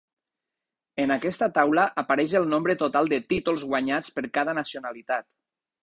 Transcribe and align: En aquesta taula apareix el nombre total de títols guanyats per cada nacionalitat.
En 1.03 1.13
aquesta 1.15 1.49
taula 1.59 1.85
apareix 2.03 2.35
el 2.41 2.49
nombre 2.55 2.79
total 2.83 3.13
de 3.13 3.23
títols 3.35 3.67
guanyats 3.73 4.17
per 4.19 4.29
cada 4.41 4.61
nacionalitat. 4.63 5.33